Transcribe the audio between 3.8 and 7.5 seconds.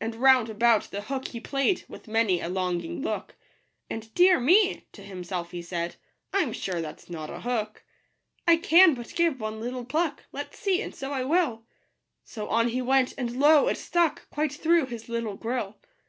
And" Dear me," to himself he said," I'm sure that's not a